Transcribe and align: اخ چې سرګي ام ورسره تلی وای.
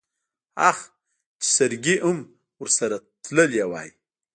اخ 0.69 0.77
چې 1.41 1.47
سرګي 1.55 1.95
ام 2.07 2.17
ورسره 2.61 2.95
تلی 3.23 3.61
وای. 3.71 3.89